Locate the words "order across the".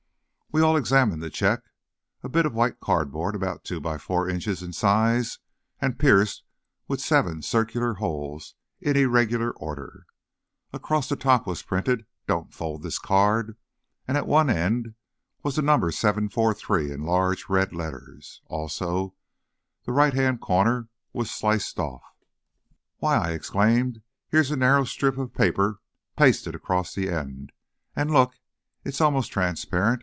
9.51-11.15